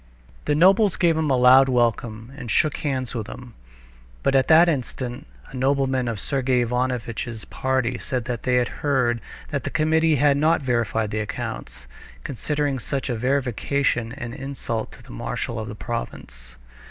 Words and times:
The 0.45 0.55
nobles 0.55 0.95
gave 0.95 1.15
him 1.15 1.29
a 1.29 1.37
loud 1.37 1.69
welcome, 1.69 2.33
and 2.35 2.49
shook 2.49 2.77
hands 2.77 3.13
with 3.13 3.27
him. 3.27 3.53
But 4.23 4.33
at 4.33 4.47
that 4.47 4.67
instant 4.67 5.27
a 5.51 5.55
nobleman 5.55 6.07
of 6.07 6.19
Sergey 6.19 6.61
Ivanovitch's 6.61 7.45
party 7.45 7.99
said 7.99 8.25
that 8.25 8.43
he 8.43 8.55
had 8.55 8.67
heard 8.81 9.21
that 9.51 9.63
the 9.63 9.69
committee 9.69 10.15
had 10.15 10.37
not 10.37 10.61
verified 10.63 11.11
the 11.11 11.19
accounts, 11.19 11.85
considering 12.23 12.79
such 12.79 13.11
a 13.11 13.15
verification 13.15 14.11
an 14.13 14.33
insult 14.33 14.91
to 14.93 15.03
the 15.03 15.11
marshal 15.11 15.59
of 15.59 15.67
the 15.67 15.75
province. 15.75 16.55